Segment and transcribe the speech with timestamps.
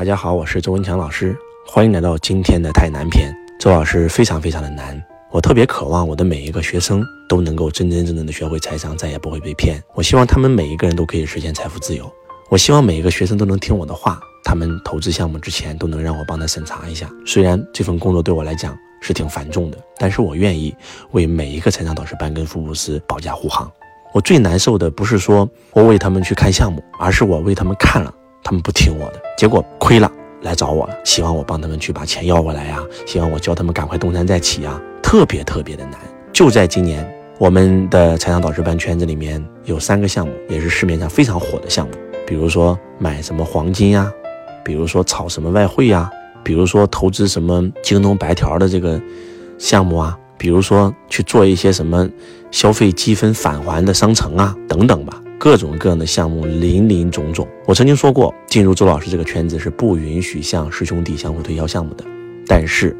[0.00, 3.30] 大家好，我是周文强老师，欢迎来到今天的太难篇。
[3.58, 4.98] 周老师非常非常的难，
[5.30, 9.78] 我特别渴望我的每一个学生都能够真真正正的学会财商，再也不会被骗。
[9.94, 12.10] 我希望他们每一个人都可以实现财富自由。
[12.48, 17.06] 我希望每一个学生都能听我的话，他们投资项目之前都能让我帮他审查一下。
[17.26, 20.74] 虽然这份工作对我来讲是挺繁重的，但是我愿意
[21.10, 23.70] 为每一个财商导师班跟福布斯保驾护航。
[24.14, 28.10] 我最难受的不是说我为他们去看项目，而是我为他们看了，
[28.50, 30.10] 他们不听我的，结果亏了，
[30.42, 35.94] 来找我了，希望我帮他们去把钱要回来呀，希望我教他们赶快东山再起呀，特别特别的难。
[36.32, 37.08] 就在今年，
[37.38, 41.92] 我们的财商导师班圈子里面有三个项目，也是市面上非常火的项目。
[42.26, 44.12] 比如说买什么黄金呀，
[44.64, 46.10] 比如说炒什么外汇呀，
[46.42, 49.00] 比如说投资什么京东白条的这个
[49.58, 52.10] 项目啊，比如说去做一些什么
[52.50, 57.48] 消费积分返还的商城啊，等等吧，各种各样的项目林林总总。
[57.64, 62.04] 我曾经说过，进入周老师这个圈子是不允许向师兄弟相互推销项目的，
[62.46, 62.94] 但是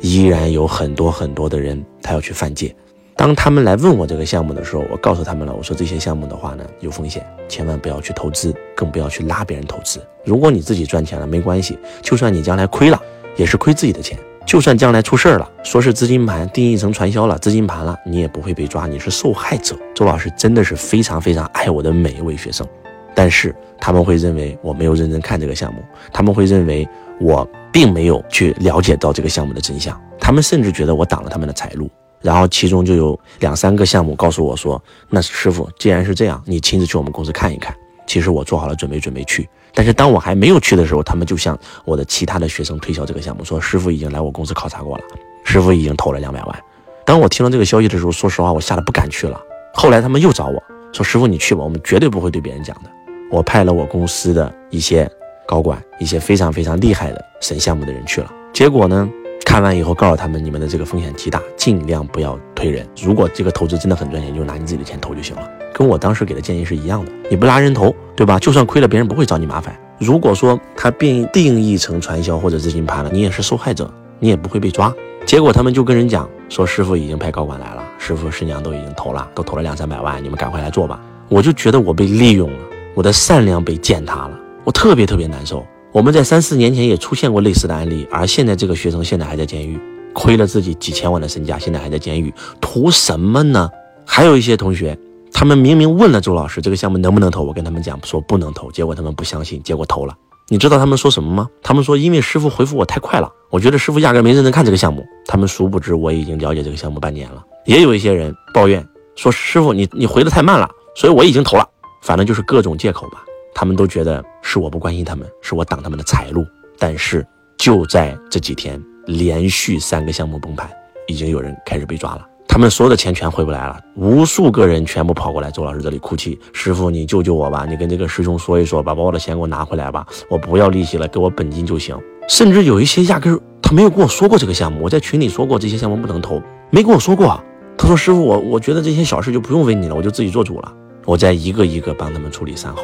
[0.00, 2.72] 依然有很多很多的人他要去犯戒。
[3.16, 10.00] 当他们来问我这个项目的时候，我告诉他们了，我说这些项目的话呢有风险，千万不要去投资，更不要去拉别人投资。
[10.24, 13.02] 如果你自己赚钱了没关系，就算你将来亏了，
[13.36, 14.16] 也是亏自己的钱。
[14.44, 19.76] 就算将来出事儿了，说是资金盘定义成传销了，资金盘了，你也不会被抓，你是受害者。
[19.94, 22.66] 周老师真的是非常非常爱我的每一位学生，
[23.14, 25.82] 但是他们会认为我没有认真看这个项目，
[26.12, 26.86] 他们会认为
[27.20, 31.90] 我并没有去了解到这个项目的真相，他们甚至觉得我挡了他们的财路。
[32.20, 37.74] 然后其中就有两三个项目告诉我说：“那师傅，既然是这样，你亲自去我们公司看一看。”
[38.06, 39.48] 其实我做好了准备，准备去。
[39.74, 45.04] 但是当我还没有去的时候，他们就向我的其他的学生推销这个项目，说师傅已经来我公司考察过了，
[45.44, 46.58] 师傅已经投了两百万。
[47.04, 49.40] 当我听到这个消息的时候，说实话，我吓得不敢去了。
[49.74, 52.90] 后来他们又找我说：“师傅，你去吧，我们绝对不会对别人讲的。”
[53.30, 55.10] 我派了我公司的一些
[55.46, 58.30] 高管，一些非常非常厉害的审项目的人去了。
[58.52, 59.08] 结果呢？
[59.44, 62.88] 看完以后，告诉他们，你们的这个风险极大，尽量不要推人。
[63.02, 65.50] 如果这个投资真的很赚钱，就拿你自己的钱投就行了。
[65.74, 68.38] 跟我当时给的建议是一样的，你不拉人头，对吧？
[68.38, 69.74] 就算亏了，别人不会找你麻烦。
[69.98, 74.92] 如果说他变定义成传销或者资金盘了，你也是受害者，你也不会被抓。
[75.24, 81.00] 结果他们就跟人讲说，师傅已经派高管来了，师傅师娘都已经投了，都投了两三百万，你们赶快来做吧。
[81.28, 82.58] 我就觉得我被利用了，
[82.94, 85.64] 我的善良被践踏了，我特别特别难受。
[85.92, 89.78] 我们在三四年前也出现过类似的案例，而现在这个学生现在还在监狱，
[90.12, 93.70] 亏了自己几千万的身家，现在还在监狱，图什么呢？
[94.04, 94.98] 还有一些同学，
[95.42, 100.16] 他们明明问了周老师这个项目能不能投，我跟他们讲说不能投，结果他们不相信，结果投了。
[100.46, 101.48] 你知道他们说什么吗？
[101.64, 105.04] 他们说因为师傅回复我太快了，我觉得师傅压根没认真看这个项目。
[105.26, 107.42] 他们殊不知我已经了解这个项目半年了。
[107.66, 108.86] 也有一些人抱怨
[109.16, 111.68] 说师傅你你回的太慢了，所以我已经投了，
[112.02, 113.24] 反正就是各种借口吧。
[113.52, 116.46] 他们都觉得是我不关心他们，是我挡他们的财路。
[116.78, 117.26] 但是
[117.58, 120.70] 就在这几天，连续三个项目崩盘，
[121.08, 122.28] 已经有人开始被抓了。
[122.52, 127.64] 他们所有的钱全回不来了，无数个人全部跑过来周老师这里哭泣：“师傅，你救救我吧！
[127.66, 130.06] 你跟这个师兄说一说，把把我的钱给我拿回来吧！
[130.28, 131.98] 我不要利息了，给我本金就行。”
[132.28, 134.82] 甚至有一些压根儿他没有跟我说过这个项目。
[134.82, 137.42] 我在群里说过这些项目不能投，没跟我说过。
[137.78, 140.70] 他说：“师傅，我我觉得这些小事就不用问你了，我就自己做主了。”
[141.06, 142.82] 我在一个一个帮他们处理善后。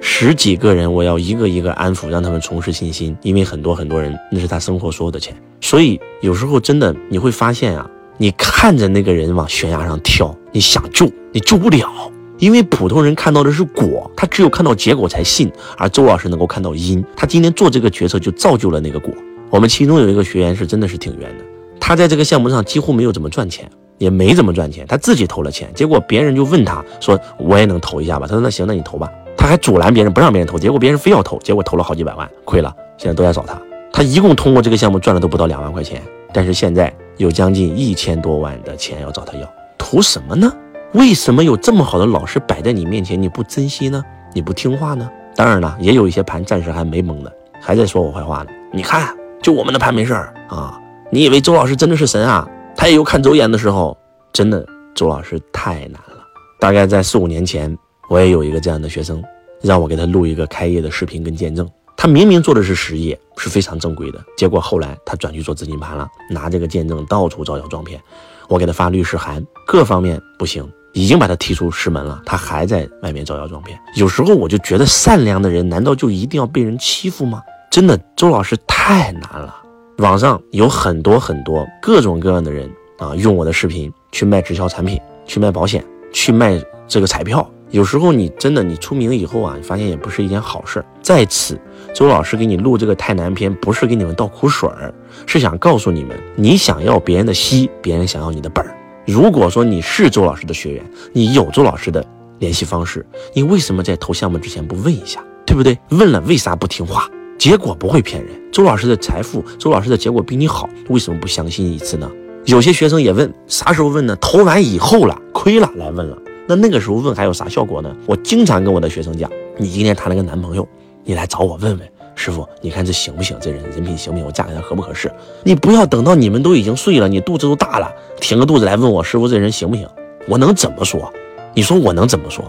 [0.00, 3.14] 十几个人，我要一个一个安抚，让他们重拾信心。
[3.20, 5.36] 因为很多很多人，那是他生活所有的钱。
[5.60, 7.86] 所以有时候真的你会发现啊，
[8.20, 11.88] 你看着那个人往悬崖上跳，你想救，你救不了。
[12.36, 15.50] 因为普通人看到的是果，他只有看到结果才信。
[15.78, 19.10] 而周老师能够看到因，他今天做这个决策就造就了那个果。
[19.48, 21.44] 我们其中有一个学员是真的是挺冤的，
[21.80, 23.66] 他在这个项目上几乎没有怎么赚钱，
[23.96, 33.58] 也没怎么赚钱，他自己投了钱，结果别人就问他说：“我也能投一下吧？”他说：“那行，那你投吧。”他还阻拦别人，不让别人投，结果别人非要投，结果投了好几百万，亏了，现在都在找他。
[33.90, 36.02] 他一共通过这个项目赚了都不到两万块钱，
[36.34, 40.50] 但是现在有将近一千多万的钱要找他要，图什么呢？
[40.94, 44.02] 为什么有这么好的老师摆在你面前，你不珍惜呢？
[44.32, 45.06] 你不听话呢？
[45.36, 48.46] 当然了，也有一些盘暂时还没蒙的，还在说我坏话呢。
[48.72, 50.80] 你看，就我们的盘没事儿啊？
[51.10, 52.48] 你以为周老师真的是神啊？
[52.74, 53.94] 他也有看走眼的时候，
[54.32, 54.64] 真的，
[54.94, 56.24] 周老师太难了。
[56.58, 57.76] 大概在四五年前。
[58.08, 59.22] 我也有一个这样的学生，
[59.62, 61.68] 让我给他录一个开业的视频跟见证。
[62.02, 68.00] 他明明做的是实业，是非常正规的，结果后来他转去做资金盘了，拿这个见证到处招摇撞骗。
[68.48, 73.78] 我给他发律师函，各方面不行，已经把他踢出师门了，他还在外面招摇撞骗。
[73.96, 77.42] 有时候我就觉得，善良的人难道就一定要被人欺负吗？
[77.70, 79.54] 真的，周老师太难了。
[79.98, 82.66] 网上有很多很多各种各样的人
[82.98, 86.58] 啊，用我的视频去卖直销产品，去卖保险，去卖
[86.88, 87.46] 这个彩票。
[87.70, 90.84] 有时候你真的你出名以后啊，你发现也不是一件好事。
[91.00, 91.56] 在此，
[91.94, 94.92] 周老师给你录这个太难篇，不是给你们倒苦水儿，
[95.24, 98.76] 是想告诉你们，你想要别人的息，别人想要你的本儿。
[99.06, 102.04] 如果说你是周老师的学员，你有周老师的
[102.40, 105.78] 联系方式，你为什么在投项目之前不问一下，对不对？
[105.90, 107.08] 问了为啥不听话？
[107.38, 108.32] 结果不会骗人。
[108.52, 112.10] 周老师的财富，周老师的结果比你好，为什么不相信一次呢？
[112.46, 114.16] 有些学生也问，啥时候问呢？
[114.16, 116.18] 投完以后了，亏了来问了。
[116.50, 117.94] 那那个时候问还有啥效果呢？
[118.06, 120.66] 我经常跟我的学生讲，你今天谈了个男朋友，
[121.04, 123.36] 你来找我问问师傅，你看这行不行？
[123.40, 124.26] 这人人品行不行？
[124.26, 125.08] 我嫁给他合不合适？
[125.44, 127.88] 你不要等到你们都已经睡了，你肚子都大了，
[128.20, 129.86] 挺个肚子来问我师傅这人行不行？
[130.26, 131.12] 我能怎么说？
[131.54, 132.44] 你说我能怎么说？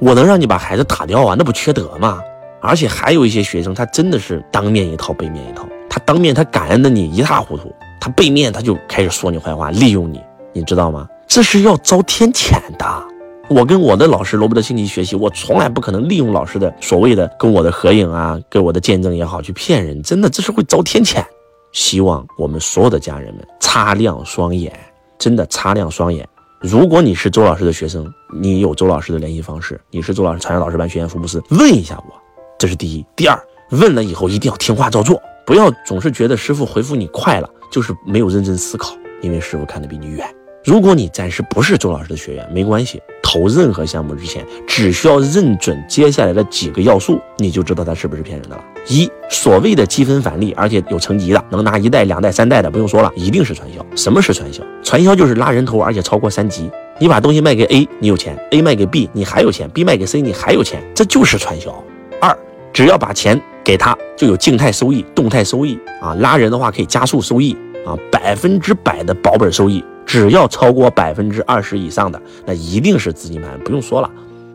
[0.00, 1.34] 我能让你把孩子打掉啊？
[1.38, 2.20] 那不缺德吗？
[2.60, 7.74] 而且还有一些学生，他真的是当面一套背面一套，他当面他感恩的你一塌糊涂。
[8.02, 10.20] 他背面他就开始说你坏话，利用你，
[10.52, 11.08] 你知道吗？
[11.26, 13.15] 这是要遭天谴的。
[13.48, 21.24] 我跟我的老师罗伯特清崎学习，我从来不可能利用老师的所谓的跟我的合影啊，跟我的见证也好去骗人，真的这是会遭天谴。
[21.70, 24.72] 希望我们所有的家人们擦亮双眼，
[25.16, 26.28] 真的擦亮双眼。
[26.60, 32.14] 如果你是周老师的学生，你有周老师的联系方式，你是周老师传销老师班学员福布斯，问一下我，
[32.58, 33.06] 这是第一。
[33.14, 33.40] 第二，
[33.70, 37.48] 问了以后一定要听话照做，不要总是觉得师傅回复你快了。
[37.70, 40.26] 就是没有认真思考，因为师傅看得比你远。
[40.66, 48.64] 如果你暂时不是周老师的学员，没关系，投任何项目之前，只需要认准接下来的几个要素，你就知道他是不是骗人的了。
[48.88, 53.86] 一，所谓的积分返利，而且有层级的，能拿一代、两代、三代的，不用说了，一定是传销。
[53.94, 54.60] 什么是传销？
[54.82, 56.68] 传销就是拉人头，而且超过三级。
[56.98, 61.72] 你把东西卖给 A，你有钱；A 卖给 B，你还有钱；B 卖给 C，你还有钱，这就是传销。
[62.20, 62.36] 二，
[62.72, 63.40] 只要把钱。
[63.62, 67.52] 给他就有静态收益、动态收益啊，拉人的话可以加速收益
[67.84, 74.08] 啊，百分之百的保本收益，只要超过百分之二十以上的，那一定是资金盘，不用说了，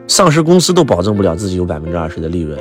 [0.07, 2.57] 上市公司都保证不了自己有百分之二十的利润，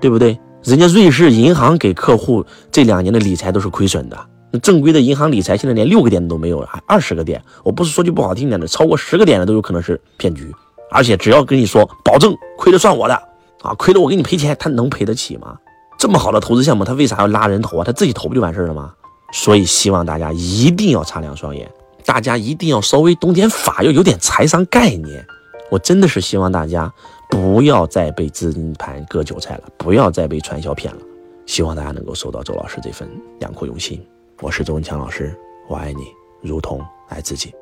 [0.00, 0.36] 对不对？
[0.64, 4.18] 人家瑞士银行给客户这两年的理财都是亏损的，
[4.50, 10.52] 那正规的银行理财现在连六个点都没有了，还二十个点，我不是说句不好听点的，超过十个点的都有可能是骗局，
[10.90, 13.14] 而且只要跟你说保证亏了算我的
[13.62, 15.56] 啊，亏了我给你赔钱，他能赔得起吗？
[15.98, 17.84] 这么好的投资项目，他为啥要拉人头啊？
[17.84, 18.92] 他自己投不就完事儿了吗？
[19.32, 21.70] 所以希望大家一定要擦亮双眼，
[22.04, 25.24] 大家一定要稍微懂点法，要有点财商概念。
[25.70, 26.92] 我真的是希望大家
[27.30, 31.00] 不要再被资金盘割韭菜了，不要再被传销骗了。
[31.46, 33.08] 希望大家能够收到周老师这份
[33.38, 34.04] 良苦用心。
[34.40, 35.36] 我是周文强老师，
[35.68, 36.02] 我爱你
[36.40, 37.54] 如同爱自己。